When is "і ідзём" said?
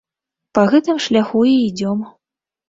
1.51-2.01